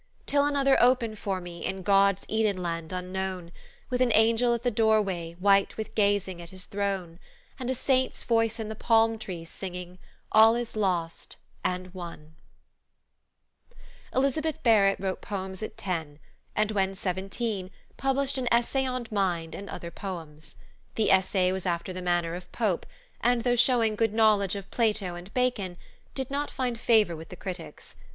[0.25, 3.51] "Till another open for me In God's Eden land unknown,
[3.91, 7.19] With an angel at the doorway, White with gazing at His throne,
[7.59, 9.99] And a saint's voice in the palm trees, singing,
[10.31, 11.37] 'All is lost...
[11.63, 12.33] and won!'"
[14.11, 16.17] Elizabeth Barrett wrote poems at ten,
[16.55, 20.55] and when seventeen, published an Essay on Mind, and Other Poems.
[20.95, 22.87] The essay was after the manner of Pope,
[23.21, 25.77] and though showing good knowledge of Plato and Bacon,
[26.15, 27.95] did not find favor with the critics.